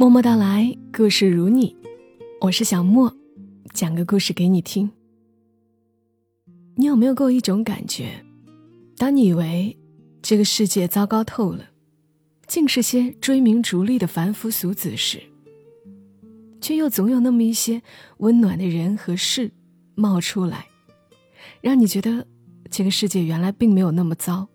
[0.00, 1.74] 默默到来，故事如你，
[2.40, 3.12] 我是小莫，
[3.74, 4.88] 讲个故事给你听。
[6.76, 8.24] 你有没有过一种感觉？
[8.96, 9.76] 当你以为
[10.22, 11.70] 这个世界糟糕透了，
[12.46, 15.20] 尽是些追名逐利的凡夫俗子时，
[16.60, 17.82] 却又总有那么一些
[18.18, 19.50] 温暖的人和事
[19.96, 20.68] 冒出来，
[21.60, 22.24] 让你觉得
[22.70, 24.46] 这个世界原来并没有那么糟。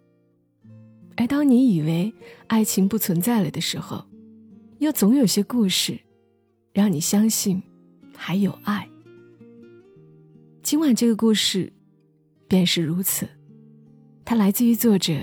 [1.18, 2.14] 而当你以为
[2.48, 4.06] 爱情不存在了的时候，
[4.84, 5.98] 又总有些故事，
[6.74, 7.64] 让你相信
[8.14, 8.86] 还有爱。
[10.62, 11.72] 今晚这个故事
[12.50, 13.26] 便是如此，
[14.26, 15.14] 它来自于作者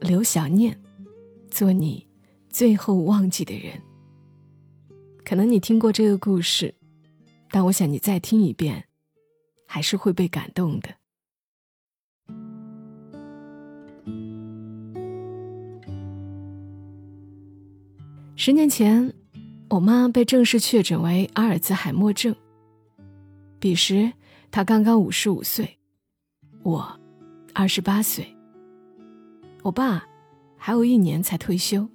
[0.00, 0.80] 刘小念，
[1.50, 2.06] 做你
[2.48, 3.78] 最后忘记的人。
[5.22, 6.74] 可能你听过这个故事，
[7.50, 8.86] 但我想你再听一遍，
[9.66, 10.88] 还是会被感动的。
[18.34, 19.12] 十年前，
[19.70, 22.34] 我妈被正式确诊为阿尔兹海默症。
[23.60, 24.12] 彼时，
[24.50, 25.78] 她刚刚五十五岁，
[26.64, 27.00] 我
[27.54, 28.26] 二十八岁。
[29.62, 30.04] 我爸
[30.56, 31.88] 还有一年才退休。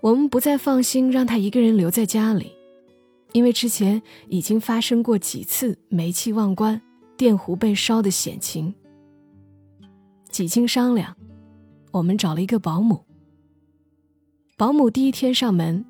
[0.00, 2.50] 我们不再放心让他一个人留在家里，
[3.30, 6.80] 因为之前已经发生过几次煤气忘关、
[7.16, 8.74] 电壶被烧的险情。
[10.28, 11.16] 几经商量，
[11.92, 13.04] 我们找了一个保姆。
[14.56, 15.84] 保姆第一天上门，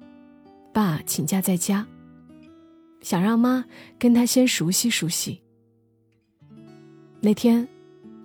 [0.72, 1.86] 爸请假在家，
[3.02, 3.62] 想让妈
[3.98, 5.42] 跟他先熟悉熟悉。
[7.20, 7.68] 那天，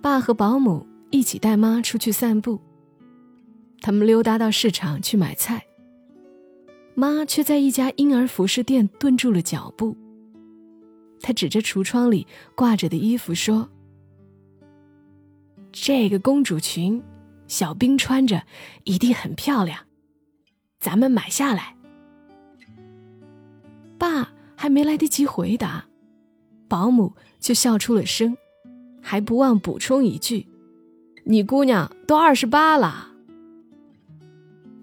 [0.00, 2.58] 爸和保姆一起带妈出去散步。
[3.82, 5.62] 他们溜达到市场去买菜，
[6.94, 9.94] 妈却在一家婴儿服饰店顿住了脚步。
[11.20, 13.68] 她指着橱窗里挂着的衣服说
[15.70, 17.02] ：“这个公主裙，
[17.46, 18.42] 小兵穿着
[18.84, 19.78] 一定很漂亮。”
[20.80, 21.76] 咱们买下来。
[23.98, 25.84] 爸还没来得及回答，
[26.66, 28.36] 保姆就笑出了声，
[29.02, 30.46] 还不忘补充一句
[31.24, 33.08] ：“你姑娘都二十八了。”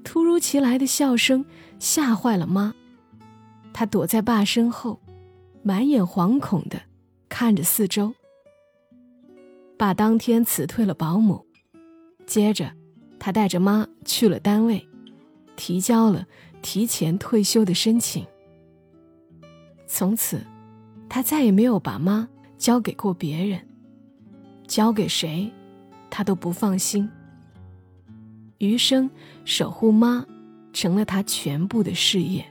[0.06, 1.44] 突如其来的笑声
[1.80, 2.74] 吓坏了妈，
[3.74, 5.02] 她躲在爸身后，
[5.64, 6.80] 满眼惶恐的
[7.28, 8.14] 看着四周。
[9.78, 11.46] 爸当天辞退了保姆，
[12.26, 12.72] 接着
[13.20, 14.88] 他带着妈去了单位。
[15.58, 16.26] 提交了
[16.62, 18.26] 提前退休的申请。
[19.86, 20.42] 从此，
[21.10, 23.68] 他再也没有把妈交给过别人，
[24.68, 25.52] 交给谁，
[26.10, 27.10] 他都不放心。
[28.60, 29.10] 余生
[29.44, 30.26] 守护妈，
[30.72, 32.46] 成了他全部的事业。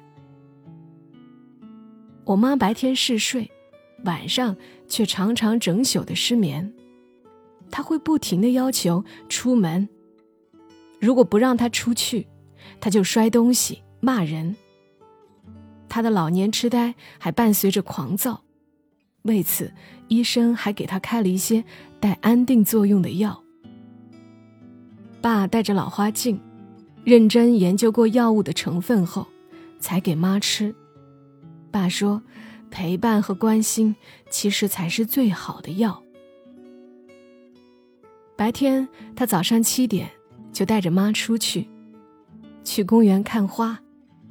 [2.24, 3.50] 我妈白天嗜睡，
[4.04, 4.56] 晚上
[4.88, 6.72] 却常常整宿的失眠。
[7.70, 9.88] 她会不停的要求出门，
[11.00, 12.26] 如果不让她出去。
[12.81, 14.56] 他就摔东西、骂人。
[15.88, 18.42] 他的老年痴呆还伴随着狂躁，
[19.22, 19.72] 为此，
[20.09, 21.65] 医生还给他开了一些
[22.00, 23.42] 带安定作用的药。
[25.22, 26.38] 爸带着老花镜，
[27.03, 29.26] 认真研究过药物的成分后，
[29.81, 30.75] 才给妈吃。
[31.70, 32.22] 爸说
[32.70, 33.97] ：“陪伴和关心，
[34.31, 36.03] 其实才是最好的药。”
[38.36, 40.10] 白天，他早上七点
[40.53, 41.69] 就带着妈出去。
[42.66, 43.81] 去公园看花，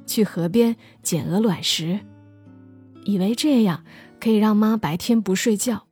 [0.06, 1.98] 去河边捡鹅卵石，
[3.06, 3.82] 以为这样
[4.20, 5.86] 可以让妈白天不睡觉。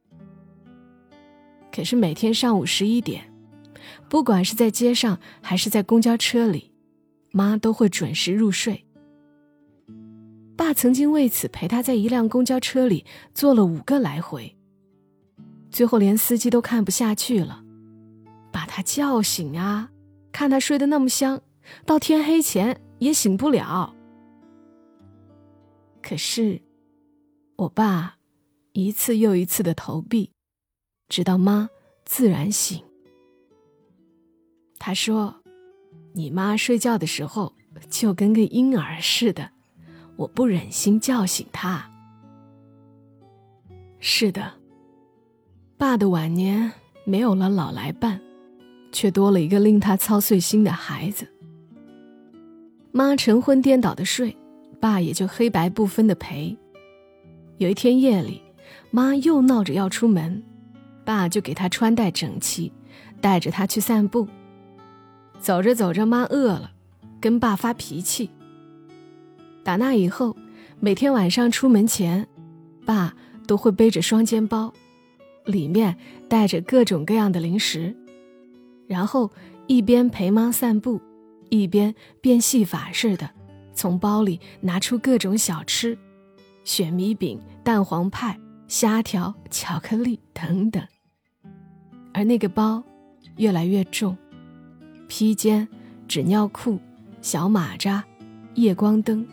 [1.73, 3.33] 可是每天上午十一点，
[4.11, 6.71] 不管是在街上还是在公交车里，
[7.33, 8.85] 妈都会准时入睡。
[10.55, 14.55] 爸曾经为此陪他在一辆公交车里坐了五个来回，
[15.71, 17.65] 最后连司机都看不下去了，
[18.53, 19.89] 把他叫醒啊，
[20.31, 21.41] 看他睡得那么香。
[21.85, 23.95] 到天黑前也醒不了。
[26.03, 26.61] 可是，
[27.57, 28.17] 我爸
[28.73, 30.31] 一次又一次的投币，
[31.09, 31.71] 直到妈
[32.05, 32.83] 自然醒。
[34.79, 35.43] 他说
[36.13, 37.55] ：“你妈睡觉的时候
[37.89, 39.51] 就跟个婴儿似的，
[40.17, 41.91] 我不忍心叫醒她。”
[43.99, 44.53] 是的，
[45.79, 46.71] 爸的晚年
[47.07, 48.21] 没有了老来伴，
[48.93, 51.34] 却多了一个令他操碎心的孩子。
[52.97, 54.37] 妈晨昏颠倒的睡，
[54.79, 56.57] 爸也就黑白不分的陪。
[57.59, 58.41] 有一天夜里，
[58.93, 60.41] 妈又闹着要出门，
[61.05, 62.73] 爸就给她穿戴整齐，
[63.21, 64.29] 带着她去散步。
[65.41, 66.71] 走着走着，妈饿了，
[67.21, 68.31] 跟爸发脾气。
[69.65, 70.37] 打那以后，
[70.79, 72.29] 每天晚上出门前，
[72.87, 73.13] 爸
[73.45, 74.73] 都会背着双肩包，
[75.47, 75.97] 里面
[76.29, 77.93] 带着各种各样的零食，
[78.87, 79.33] 然后
[79.67, 81.01] 一边陪妈散步。
[81.51, 83.31] 一边变戏法似的
[83.75, 85.99] 从包里拿出各种小吃，
[86.65, 88.39] 雪米饼、蛋黄派、
[88.69, 90.83] 虾条、巧克力等等。
[92.13, 92.83] 而那个包
[93.37, 94.17] 越来越重，
[95.09, 95.67] 披肩、
[96.07, 96.79] 纸尿裤、
[97.21, 98.05] 小马扎、
[98.55, 99.27] 夜光灯，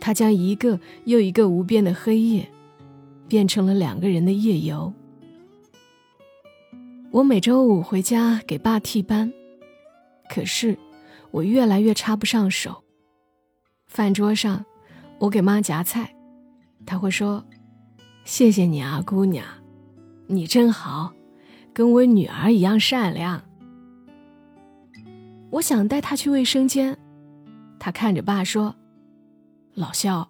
[0.00, 2.48] 他将一个又一个无边的黑夜，
[3.28, 4.92] 变成了两个人的夜游。
[7.10, 9.32] 我每周五回家给爸替班，
[10.28, 10.76] 可是
[11.30, 12.84] 我越来越插不上手。
[13.86, 14.64] 饭桌上，
[15.18, 16.14] 我给妈夹菜，
[16.84, 17.44] 她会说
[18.24, 19.44] ：“谢谢你啊，姑娘，
[20.26, 21.12] 你真好，
[21.72, 23.42] 跟我女儿一样善良。”
[25.50, 26.98] 我想带她去卫生间，
[27.78, 28.74] 她看着爸说
[29.74, 30.28] ：“老肖，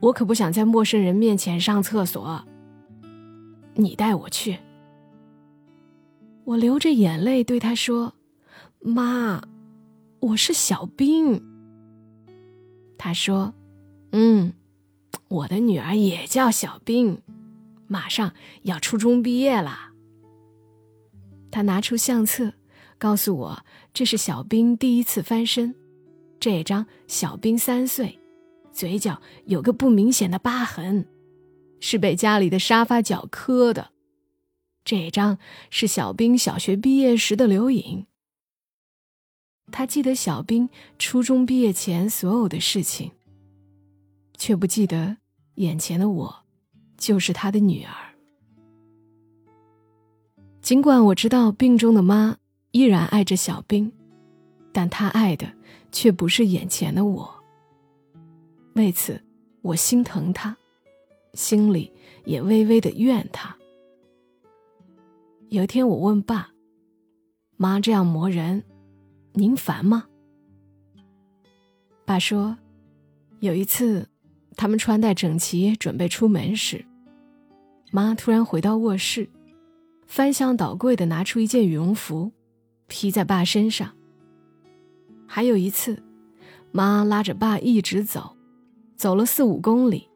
[0.00, 2.44] 我可不想在陌生人面前上厕所，
[3.74, 4.58] 你带我去。”
[6.44, 8.14] 我流着眼泪对他说
[8.82, 9.40] ：“妈，
[10.22, 11.42] 我是小兵。”
[12.96, 13.54] 他说
[14.12, 14.52] ：“嗯，
[15.26, 17.20] 我的女儿也叫小兵，
[17.88, 18.32] 马上
[18.62, 19.90] 要初中毕业了。”
[21.50, 22.54] 他拿出相册，
[22.98, 25.74] 告诉我这是小兵第一次翻身，
[26.38, 28.20] 这张小兵三岁，
[28.72, 31.08] 嘴角有个不明显的疤痕，
[31.80, 33.90] 是被家里的沙发角磕的。
[34.84, 35.38] 这张
[35.68, 38.06] 是小兵小学毕业时的留影。
[39.70, 40.68] 他记得小兵
[40.98, 43.10] 初中毕业前所有的事情，
[44.36, 45.16] 却不记得
[45.54, 46.44] 眼前的我
[46.96, 47.92] 就是他的女儿。
[50.60, 52.36] 尽管我知道病中的妈
[52.70, 53.90] 依然爱着小兵，
[54.72, 55.52] 但他爱的
[55.90, 57.42] 却不是眼前的我。
[58.74, 59.22] 为此，
[59.60, 60.56] 我心疼他，
[61.34, 61.92] 心里
[62.24, 63.56] 也微微的怨他。
[65.48, 66.50] 有一天，我问爸
[67.58, 68.64] ：“妈这样磨人，
[69.32, 70.06] 您烦吗？”
[72.04, 72.56] 爸说
[73.40, 74.08] ：“有一次，
[74.56, 76.84] 他们穿戴整齐，准备出门时，
[77.90, 79.28] 妈突然回到卧室，
[80.06, 82.32] 翻箱倒柜的拿出一件羽绒服，
[82.86, 83.94] 披在爸身上。
[85.26, 86.02] 还有一次，
[86.70, 88.36] 妈拉着爸一直走，
[88.96, 90.08] 走了四五公里，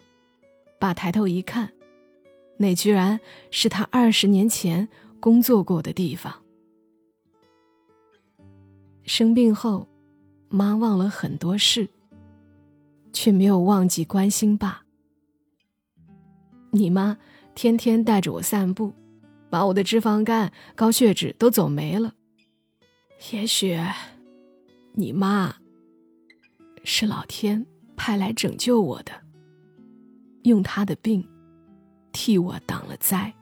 [0.79, 1.73] 爸抬头一看，
[2.59, 3.19] 那居然
[3.51, 6.33] 是他二十年前。”工作过的地方。
[9.07, 9.89] 生病后，
[10.49, 11.89] 妈忘了很多事，
[13.13, 14.85] 却没有忘记关心爸。
[16.73, 17.17] 你妈
[17.55, 18.93] 天天带着我散步，
[19.49, 22.15] 把我的脂肪肝、高血脂都走没了。
[23.31, 23.79] 也许，
[24.93, 25.55] 你妈
[26.83, 27.65] 是老天
[27.97, 29.13] 派来拯救我的，
[30.43, 31.27] 用她的病
[32.11, 33.33] 替我挡了灾。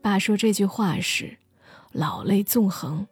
[0.00, 1.36] 爸说这句话时，
[1.92, 3.06] 老泪纵横。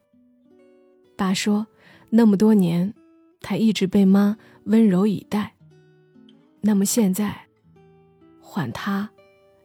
[1.17, 1.67] 爸说，
[2.11, 2.95] 那么多年，
[3.41, 5.55] 他一直被妈温柔以待。
[6.61, 7.47] 那么现在，
[8.41, 9.11] 换他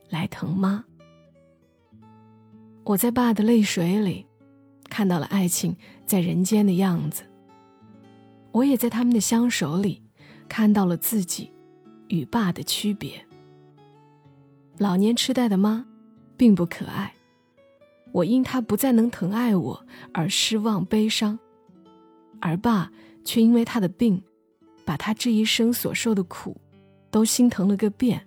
[0.09, 0.83] 来疼妈。
[2.83, 4.25] 我在爸的泪水里，
[4.89, 7.23] 看到了爱情在人间的样子。
[8.51, 10.01] 我也在他们的相守里，
[10.47, 11.51] 看到了自己
[12.07, 13.25] 与爸的区别。
[14.77, 15.85] 老年痴呆的妈，
[16.37, 17.13] 并不可爱。
[18.13, 21.37] 我因他不再能疼爱我而失望悲伤，
[22.39, 22.91] 而爸
[23.23, 24.21] 却因为他的病，
[24.85, 26.55] 把他这一生所受的苦，
[27.11, 28.25] 都心疼了个遍。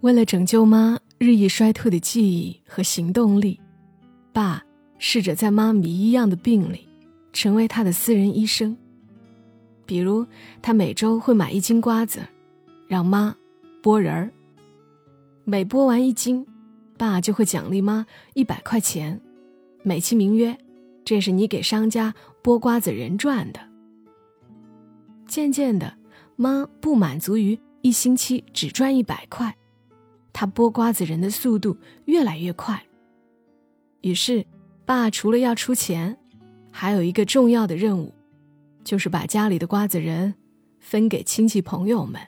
[0.00, 3.60] 为了拯救妈日益衰退的记忆和行动力，
[4.32, 4.64] 爸
[4.98, 6.88] 试着在妈迷一样的病里，
[7.32, 8.76] 成为他的私人医生。
[9.84, 10.26] 比如，
[10.62, 12.20] 他每周会买一斤瓜子，
[12.86, 13.36] 让妈
[13.82, 14.30] 剥仁儿，
[15.44, 16.46] 每剥完一斤。
[16.96, 19.18] 爸就会奖励妈一百块钱，
[19.82, 20.58] 美其名曰，
[21.02, 23.60] 这是你给商家剥瓜子人赚的。
[25.26, 25.96] 渐渐的，
[26.36, 29.56] 妈不满足于一星期只赚一百块，
[30.32, 32.82] 她剥瓜子人的速度越来越快。
[34.00, 34.44] 于是，
[34.84, 36.18] 爸除了要出钱，
[36.70, 38.14] 还有一个重要的任务，
[38.82, 40.34] 就是把家里的瓜子仁
[40.80, 42.20] 分给亲戚朋友们。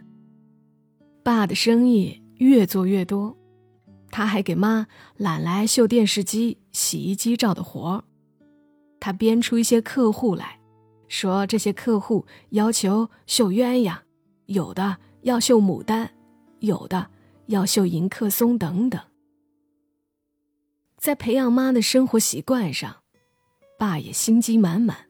[1.22, 3.36] 爸的生意越做越多。
[4.10, 8.04] 他还给妈揽来绣电视机、洗衣机照的活儿，
[9.02, 10.60] 他编出一些客户来，
[11.08, 13.98] 说这些客户要求绣鸳鸯，
[14.46, 16.08] 有的要绣牡丹，
[16.60, 17.10] 有的
[17.46, 19.02] 要绣迎客松等等。
[20.98, 22.98] 在培养妈的生活习惯上，
[23.76, 25.08] 爸也心机满满。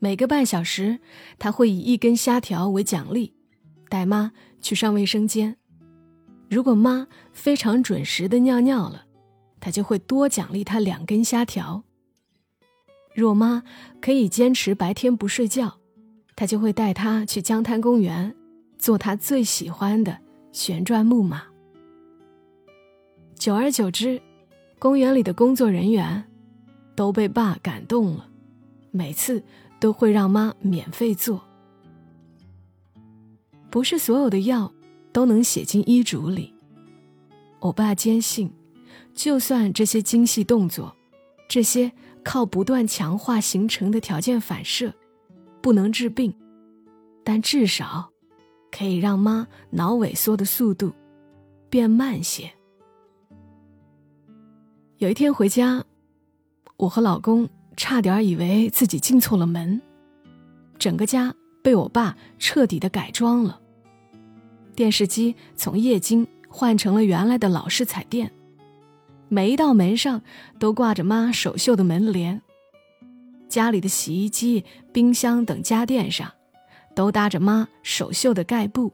[0.00, 0.98] 每个半小时，
[1.38, 3.32] 他会以一根虾条为奖励，
[3.88, 5.56] 带妈去上卫生间。
[6.48, 9.04] 如果妈非常准时的尿尿了，
[9.60, 11.84] 他就会多奖励她两根虾条。
[13.14, 13.62] 若妈
[14.00, 15.78] 可以坚持白天不睡觉，
[16.36, 18.34] 他就会带她去江滩公园，
[18.78, 20.18] 做他最喜欢的
[20.52, 21.42] 旋转木马。
[23.34, 24.20] 久而久之，
[24.78, 26.24] 公园里的工作人员
[26.94, 28.28] 都被爸感动了，
[28.90, 29.42] 每次
[29.78, 31.42] 都会让妈免费做。
[33.70, 34.72] 不是所有的药
[35.12, 36.54] 都能写进医嘱里。
[37.60, 38.50] 我爸坚信，
[39.14, 40.96] 就算这些精细动作，
[41.48, 41.92] 这些
[42.24, 44.94] 靠不断强化形成的条件反射，
[45.60, 46.34] 不能治病，
[47.24, 48.10] 但至少
[48.70, 50.92] 可以让妈脑萎缩的速度
[51.68, 52.50] 变慢些。
[54.98, 55.84] 有一天回家，
[56.76, 59.80] 我和老公差点以为自己进错了门，
[60.78, 61.34] 整个家。
[61.62, 63.60] 被我爸彻底的改装了。
[64.74, 68.32] 电视机从液晶换成了原来的老式彩电，
[69.30, 70.22] 每一道门上
[70.58, 72.42] 都挂着妈手绣的门帘。
[73.48, 76.30] 家里的洗衣机、冰箱等家电上，
[76.94, 78.92] 都搭着妈手绣的盖布。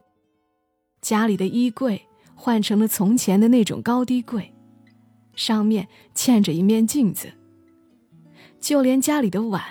[1.01, 2.03] 家里的衣柜
[2.35, 4.53] 换成了从前的那种高低柜，
[5.35, 7.33] 上面嵌着一面镜子。
[8.61, 9.65] 就连家里的碗。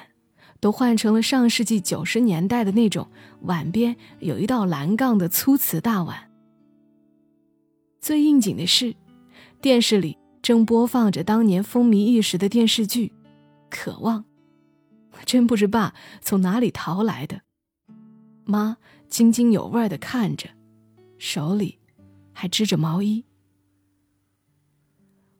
[0.61, 3.07] 都换成了上世纪九十年代的那种
[3.41, 6.31] 碗边有一道栏杠的粗瓷大碗。
[8.01, 8.95] 最应景的是，
[9.61, 13.07] 电视里正播放着当年风靡一时的电视剧
[13.67, 14.23] 《渴望》，
[15.25, 17.41] 真不知爸从哪里淘来的。
[18.43, 18.77] 妈
[19.09, 20.47] 津津有味的看着，
[21.17, 21.79] 手里
[22.31, 23.25] 还织着毛衣。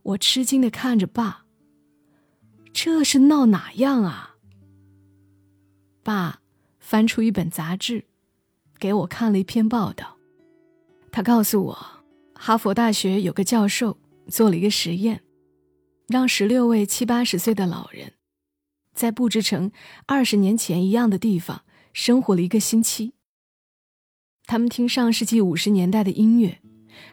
[0.02, 1.46] 我吃惊的看着爸，
[2.74, 4.38] 这是闹哪样啊？
[6.02, 6.42] 爸
[6.80, 8.06] 翻出一本杂志，
[8.80, 10.18] 给我看了一篇报道。
[11.12, 11.78] 他告诉我，
[12.34, 15.24] 哈佛大学有个教授做了一个实验，
[16.08, 18.14] 让十六位七八十岁的老人，
[18.94, 19.72] 在布置成
[20.06, 21.64] 二十年前一样的地方
[21.94, 23.14] 生活了一个星期。
[24.46, 26.60] 他们听上世纪五十年代的音乐，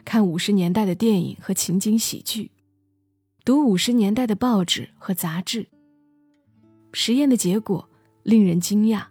[0.05, 2.51] 看五十年代的电影和情景喜剧，
[3.43, 5.67] 读五十年代的报纸和杂志。
[6.91, 7.89] 实验的结果。
[8.23, 9.07] 令人惊讶，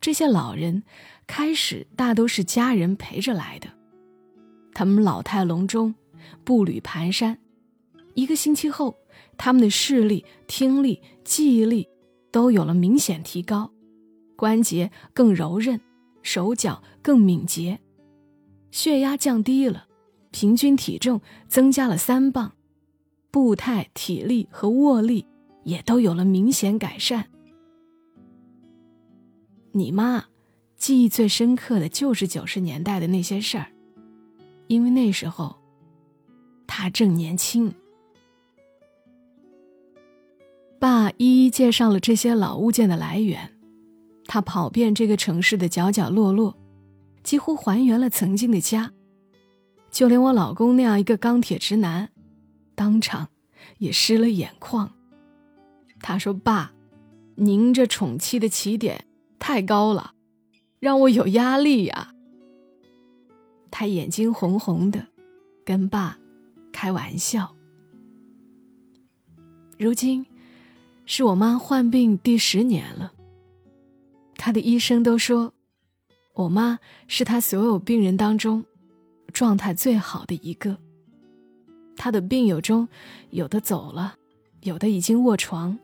[0.00, 0.84] 这些老人
[1.26, 3.68] 开始大都是家人陪着来的，
[4.72, 5.94] 他们老态龙钟，
[6.44, 7.36] 步履蹒跚。
[8.14, 8.96] 一个星期后，
[9.36, 11.88] 他们的视力、听力、记忆力
[12.30, 13.70] 都有了明显提高，
[14.36, 15.80] 关节更柔韧，
[16.22, 17.78] 手脚更敏捷，
[18.70, 19.86] 血压降低了，
[20.30, 22.52] 平均体重增加了三磅，
[23.30, 25.26] 步态、体力和握力
[25.64, 27.28] 也都有了明显改善。
[29.72, 30.24] 你妈
[30.76, 33.66] 记忆最深刻的就是九十年代的那些事儿，
[34.68, 35.56] 因为那时候
[36.78, 37.74] 他正年轻。
[40.78, 43.56] 爸一一介绍了这些老物件的来源，
[44.26, 46.54] 他跑遍这个城市的角角落落，
[47.22, 48.92] 几乎还原了曾经的家。
[49.90, 52.10] 就连我老公那样一个钢铁直男，
[52.74, 53.28] 当场
[53.78, 54.92] 也湿了眼眶。
[56.02, 56.72] 他说：“爸，
[57.36, 59.06] 您这宠妻的起点。”
[59.40, 60.12] 太高了，
[60.78, 62.12] 让我有压力呀。
[63.70, 65.06] 他眼睛红红的，
[65.64, 66.18] 跟爸
[66.76, 67.56] 开玩笑。
[69.78, 70.26] 如今
[71.06, 73.14] 是我妈患病第十年了，
[74.34, 75.54] 他的医生都说，
[76.34, 76.78] 我妈
[77.08, 78.62] 是他所有病人当中
[79.32, 80.76] 状态最好的一个。
[81.96, 82.86] 他的病友中，
[83.30, 84.16] 有的走了，
[84.60, 85.78] 有的已经卧床，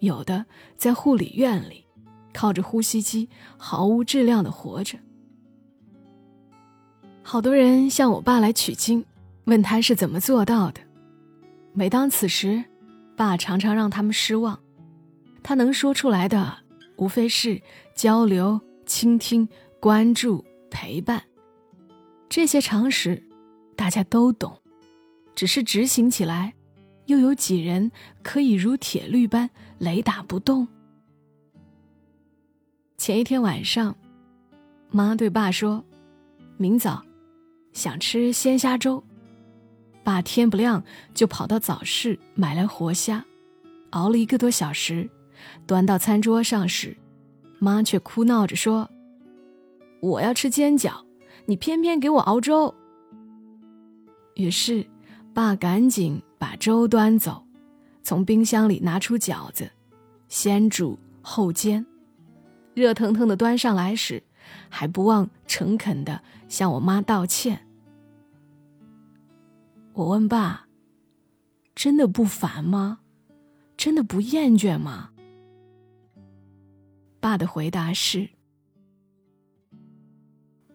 [0.00, 0.44] 有的
[0.76, 1.84] 在护理院里。
[2.32, 4.98] 靠着呼吸机毫无质量的活着，
[7.22, 9.06] 好多人向我爸来取经，
[9.46, 10.80] 问他是怎么做到的。
[11.72, 12.64] 每当此时，
[13.16, 14.60] 爸常常让他们失望。
[15.42, 16.58] 他能说出来的，
[16.96, 17.60] 无非是
[17.94, 19.48] 交流、倾听、
[19.80, 21.22] 关注、陪伴，
[22.28, 23.22] 这些常识
[23.76, 24.60] 大家都懂，
[25.34, 26.54] 只是执行起来，
[27.06, 29.48] 又有几人可以如铁律般
[29.78, 30.66] 雷打不动？
[32.96, 33.94] 前一天晚上，
[34.90, 35.84] 妈对爸说
[36.56, 37.04] ：“明早
[37.72, 39.04] 想吃鲜虾粥。”
[40.06, 40.84] 爸天不亮
[41.14, 43.24] 就跑到早市买来活虾，
[43.90, 45.10] 熬了一个多小时，
[45.66, 46.96] 端到餐桌上时，
[47.58, 48.88] 妈却哭闹着说
[49.98, 50.92] ：“我要吃煎饺，
[51.46, 52.72] 你偏偏给我熬粥。”
[54.36, 54.86] 于是，
[55.34, 57.44] 爸赶紧把粥端走，
[58.04, 59.68] 从冰箱里拿出饺子，
[60.28, 61.84] 先煮后煎。
[62.74, 64.22] 热腾腾的端上来时，
[64.68, 67.65] 还不忘诚恳的向我妈道歉。
[69.96, 70.68] 我问爸
[71.74, 73.00] ：“真的不烦吗？
[73.78, 75.10] 真的不厌倦吗？”
[77.18, 78.28] 爸的回答是：“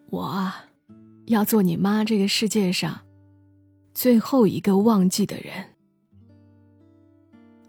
[0.10, 0.52] 我
[1.28, 3.06] 要做你妈这个世界上
[3.94, 5.76] 最后一个忘记的人。”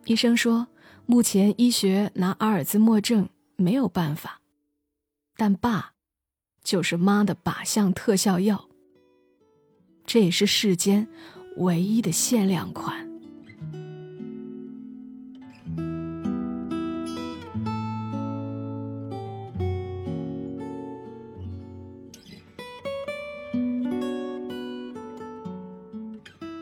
[0.07, 0.69] 医生说，
[1.05, 4.41] 目前医学拿阿尔兹默症没有办法，
[5.37, 5.93] 但爸
[6.65, 8.71] 就是妈的靶向特效药。
[10.07, 11.07] 这也是世间
[11.57, 13.09] 唯一的限量款。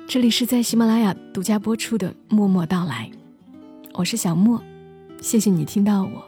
[0.09, 3.09] 这里是在喜马拉雅独家播出的《默默到来》，
[3.95, 4.61] 我是小莫，
[5.21, 6.25] 谢谢你听到我，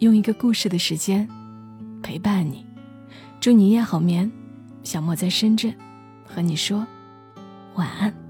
[0.00, 1.26] 用一个故事的时间
[2.02, 2.66] 陪伴你，
[3.40, 4.30] 祝你一夜好眠。
[4.82, 5.74] 小莫在深圳，
[6.26, 6.86] 和你说
[7.74, 8.23] 晚安。